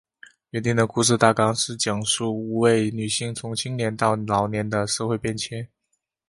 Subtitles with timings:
[0.49, 5.69] 原定的故事大纲是讲述五位女性从年青到老年的社会变迁。